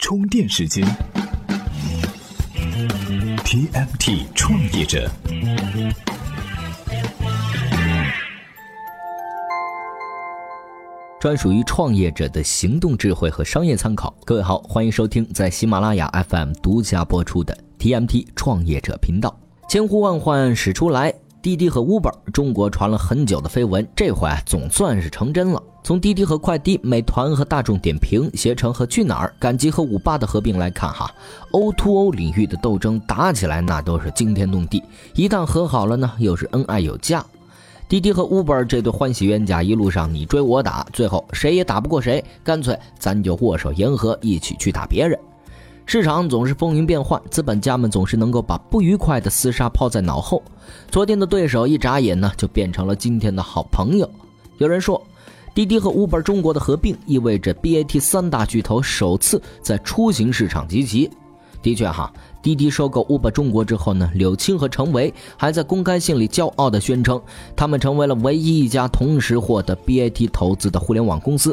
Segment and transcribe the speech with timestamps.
[0.00, 0.82] 充电时间
[3.44, 5.08] ，TMT 创业者，
[11.20, 14.12] 专属于创业者的行动智慧和商业参考。
[14.24, 19.38] 各位好，欢迎收听在喜马拉雅 FM 独家播出的 TMT 创业者频道。
[19.68, 21.14] 千呼万唤始出来。
[21.42, 25.62] 滴滴和 Uber，中国传了很久的绯闻，这回总算是成真了。
[25.82, 31.10] 从滴滴和快滴、美团和大众点评、携程和去哪儿、赶集和五八的合并来看，哈
[31.52, 34.82] ，O2O 领域的斗争打起来那都是惊天动地。
[35.14, 37.24] 一旦和好了呢，又是恩爱有加。
[37.88, 45.18] 滴滴和 Uber 这对欢喜冤家一路上你追我打，最后谁也打不过谁，干脆咱就握手言和，一起去打别人。
[45.92, 50.40] 市场总是风云变幻，资本家们总是能够把不愉快的厮杀抛在脑后。
[50.88, 54.08] 昨天的对手一眨眼呢，就变成了今天的好朋友。
[54.58, 55.04] 有人说，
[55.52, 61.10] 滴滴和 Uber 中国的合并意味着 BAT 三大巨头首次在出行市场集齐。
[61.60, 67.20] 的确哈，滴滴收购 Uber 中国之后呢，柳青和程维还在公开信里骄傲地宣称，
[67.56, 71.52] 他们成为了唯一一家同时获得 BAT 投资的互联网公司。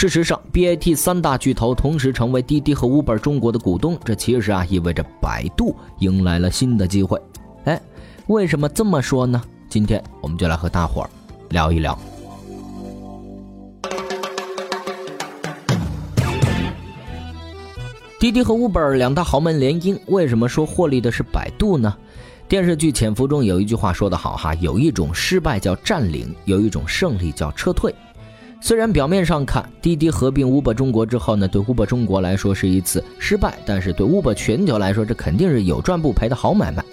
[0.00, 7.20] 事实上，BAT 三大巨头同时成为滴滴和 Uber 中国的股东，这其实啊意味着百度迎来了新的机会。
[7.64, 7.78] 哎，
[8.26, 9.42] 为什么这么说呢？
[9.68, 11.10] 今天我们就来和大伙儿
[11.50, 11.98] 聊一聊。
[18.18, 21.94] 滴滴和 Uber 两大豪门联姻，为什么说获利的是百度呢？
[22.48, 27.94] 电视剧《潜伏》中有一句话说得好哈，有一种失败叫占领，有一种胜利叫撤退。
[28.62, 36.84] 虽然表面上看，滴滴合并 Uber 中国之后呢，对 Uber 中国来说是一次失败，但是对 Uber 全球来说，这肯定是有赚不赔的好买卖。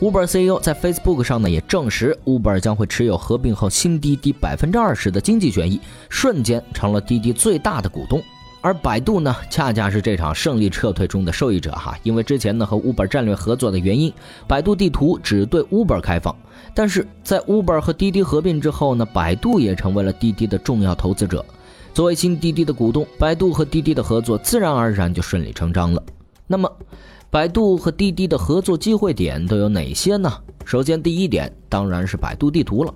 [0.00, 8.20] Uber CEO 在 Facebook 上呢也证实，Uber 将会持有合并后新滴滴百分之二十的经济权益，瞬间成了滴滴最大的股东。
[8.62, 14.10] 而百度呢，恰恰是这场胜利撤退中的受益者哈，因为之前呢和 Uber 战略合作的原因，
[14.46, 16.34] 百度地图只对 Uber 开放。
[16.72, 21.44] 但是在 Uber 和滴滴合并之后呢，百度也成为了滴滴的重要投资者。
[21.92, 26.02] 作为新滴滴的股东，百度和滴滴的合作自然而然就顺理成章了。
[26.46, 26.70] 那么，
[27.30, 30.32] 百度和滴滴的合作机会点都有哪些呢？
[30.64, 32.94] 首先，第一点当然是百度地图了。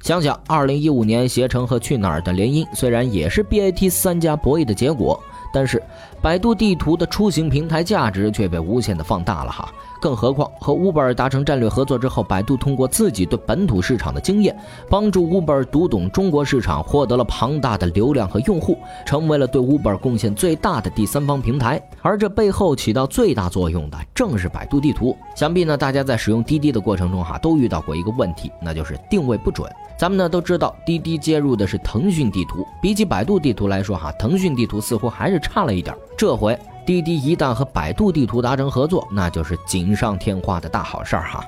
[0.00, 5.20] 想想二零一五年携程和去哪儿的联姻，虽然也是 BAT 三家博弈的结果，
[5.52, 5.82] 但是
[6.22, 9.72] 百度地图的出行平台价值却被无限的放大了哈。
[10.00, 14.56] 更何况和 Uber 达成战略合作之后，百度通过自己对本土市场的经验，
[14.88, 21.82] 帮助 Uber 读懂中国市场，获得了庞大的流量和用户，成为了对 Uber 贡献最大的第三方平台。
[22.02, 25.16] 而这背后起到最大作用的，正是百度地图。
[25.34, 29.70] 想必呢，大家在使用滴滴的过程中哈，都遇到过一个问题，那就是定位不准。
[29.98, 35.94] 咱们呢都知道，滴滴接入的是腾讯地图，比起百度地图来说哈，腾讯地图似乎还是差了一点。
[36.16, 36.56] 这回。
[36.88, 41.44] 滴滴一旦和百度地图达成合作，那就是锦上添花的大好事儿哈。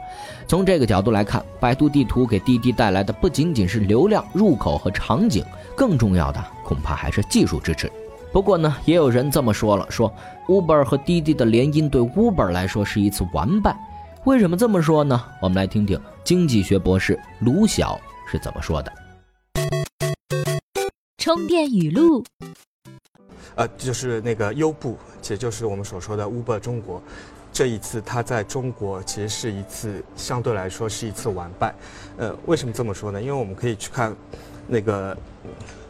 [0.46, 5.42] 从这个角度来看，百度地图给滴滴带来的不仅仅是流量、入口和场景，
[5.74, 7.90] 更重要的恐怕还是技术支持。
[8.30, 10.12] 不过呢，也有人这么说了，说
[10.46, 13.74] Uber 和滴滴的联姻对 Uber 来说是一次完败。
[14.24, 15.24] 为什么这么说呢？
[15.40, 17.98] 我们来听听经济学博士卢晓
[18.30, 18.92] 是怎么说的。
[21.16, 22.22] 充电语录。
[23.54, 27.02] 呃，就是那个优步，其实就是我们所说的 Uber 中国。
[27.52, 31.74] 这一次它在中国其实是一次相对来说是一次完败。
[32.16, 33.20] 呃，为什么这么说呢？
[33.20, 34.14] 因为我们可以去看
[34.68, 35.16] 那个，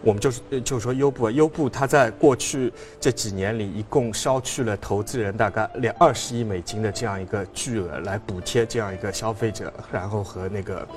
[0.00, 10.88] 我们就是就是说优步，优步它在过去这几年里一共烧去了投资人大概两二十亿美金的这样一个巨额来补贴这样一个消费者，然后和那个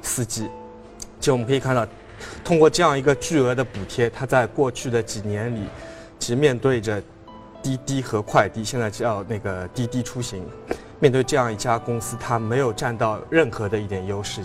[0.00, 0.48] 司机。
[1.18, 1.84] 就我们可以看到，
[2.44, 5.66] 通过这样一个巨额的补贴，它在过去的几年里。
[6.18, 7.02] 其实面对着
[7.62, 10.42] 滴滴和快滴，现在叫那个滴滴出行，
[11.00, 14.40] 面对这样一家公司，它没有占到任何的一点优势。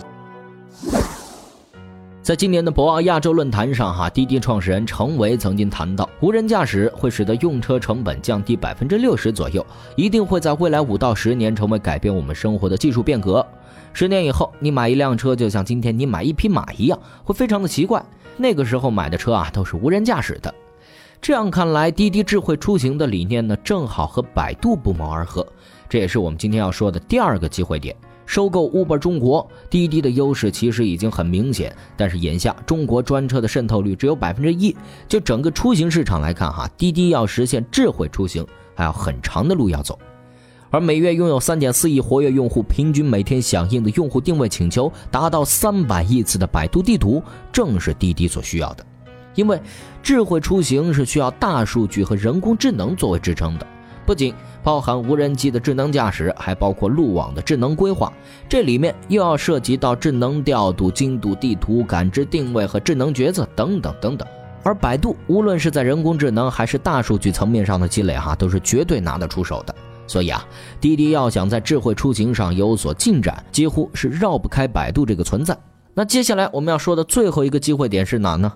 [2.22, 9.64] 在今年的博鳌亚洲论坛上，哈，滴滴创始人程维曾经谈到，无人驾驶会使得用车成本降低百分之六十左右，
[9.96, 13.44] 一定会在未来五到十年成为改变我们生活的技术变革。
[13.92, 18.04] 十年以后，你买一辆车就像今天你买一匹马一样，会非常的奇怪。
[18.36, 20.54] 那个时候买的车啊，都是无人驾驶的。
[21.22, 25.46] 这样看来，滴滴智慧出行的理念呢，正好和百度不谋而合。
[25.86, 27.94] 这也是我们今天要说的第二个机会点：
[28.24, 29.46] 收购 Uber 中国。
[29.68, 34.74] 滴滴的优势其实已经很明显，但是眼下中国专车的渗透率只有百分之一。
[35.06, 39.98] 就整个出行市场来看，哈，滴滴要实现智慧出行，还有很长的路要走。
[40.70, 47.22] 而每月拥有三点四亿活跃用户，平均每天响应的用户定位请求达到三百亿次的百度地图，
[47.52, 48.86] 正是滴滴所需要的。
[49.34, 49.60] 因为
[50.02, 53.66] 智慧出行是需要大数据和人工智能作为支撑的，
[54.04, 58.12] 不仅包含无人机的智能驾驶，还包括路网的智能规划。
[58.48, 64.26] 这里面又要涉及到智能调度、精度地图、感知定位和智能决策等等等等。
[64.62, 69.74] 而百度无论是在人工智能还是大数据层面上的积累，哈，都是绝对拿得出手的。
[70.06, 70.44] 所以啊，
[70.80, 75.56] 滴滴要想在智慧出行上有所进展，几乎是绕不开百度这个存在。
[75.94, 78.52] 那接下来我们要说的最后一个机会点是哪呢？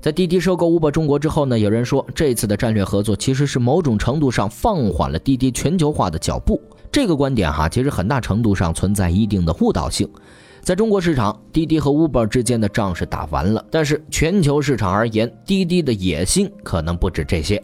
[0.00, 6.58] 在滴滴收购 Uber 中国之后呢，有人说这次的战略合作其实是某种程度上放缓了滴滴全球化的脚步。
[6.90, 10.08] 这个观点哈，其实很大程度上存在一定的误导性。
[10.62, 17.62] 在中国市场，滴滴和 Uber 之间的仗是打完了，但是全球市场而言，滴滴的野心可能不止这些。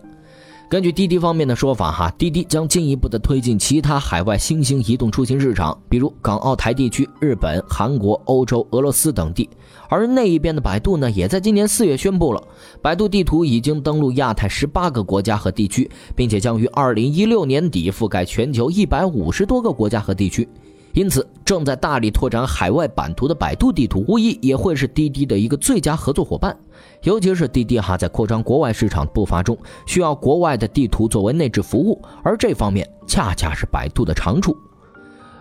[0.69, 9.49] 根据滴滴方面的说法，哈，滴滴将进一步的推进其他海外新兴移动出行市场，比如港澳台地区、日本、韩国、欧洲、俄罗斯等地。
[9.89, 12.43] 而那一边的百度呢，也在今年四月宣布了，
[12.83, 20.49] 百度地图已经登陆亚太十八个国家和地区，并且将于二零一六年底覆盖全球一百五十多个国家和地区。
[20.97, 26.57] 因此，正在大力拓展海外版图的百度地图，无疑也会是滴滴的一个最佳合作伙伴。
[27.03, 34.57] 尤其是滴滴哈在扩张国外市场步伐中，需要国外的地图作为内置服务，而这方面恰恰是百度的长处。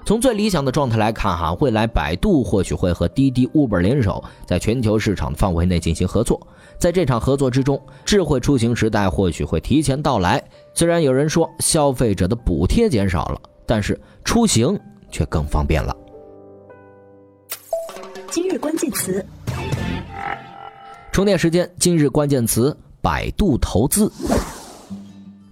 [0.05, 6.45] 从最理想的状态来看，哈，未来百度或许会和滴滴、Uber 联手，在全球市场的范围内进行合作。
[6.77, 10.43] 在这场合作之中，智慧出行时代或许会提前到来。
[10.73, 14.77] 虽然有人说消费者的补贴减少了，但是出行。
[15.15, 15.95] 却更方便了。
[18.29, 19.25] 今日关键词：
[21.09, 21.71] 充电时间。
[21.79, 24.11] 今日关键词：百度投资。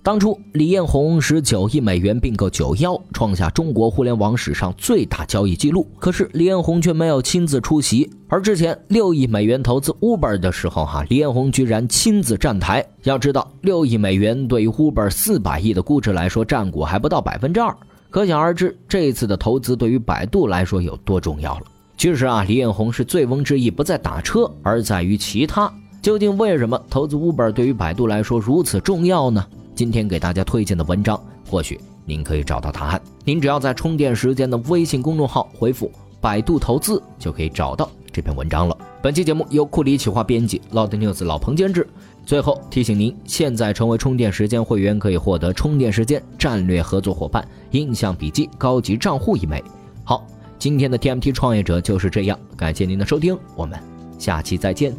[0.03, 5.87] 当初李彦宏十九亿美元并购九幺，创下中国互联网史上最大交易记录。
[5.97, 8.11] 可是李彦宏却没有亲自出席。
[8.27, 12.85] 而之前六亿美元投资 Uber 的时候，哈，李彦宏居然亲自站台。
[13.03, 17.73] 要知道，六亿美元对于 Uber 四百亿的估值来说，占股还不到百分之二。
[18.13, 21.63] 可想而知，这一次的投资对于百度来说有多重要了。
[21.97, 25.73] 其实啊，李彦宏是醉翁之意不在打车，而在于其他。
[25.99, 29.43] 究竟为什么投资 Uber 对于百度来说如此重要呢？
[29.73, 31.19] 今天给大家推荐的文章，
[31.49, 33.01] 或许您可以找到答案。
[33.25, 38.77] 您只要在充电时间的微信公众号回复“百度投资”，就可以找到这篇文章了。
[39.01, 41.87] 本期节目由库里企划编辑，Loud News 老彭监制。
[42.23, 47.45] 最后提醒您，现在成为充电时间会员可以获得充电时间战略合作伙伴
[47.79, 49.63] 印象笔记高级账户一枚。
[50.03, 50.25] 好，
[50.59, 53.79] 今天的 TMT 创业者就是这样，感谢您的收听，我们
[54.19, 54.93] 下期再见。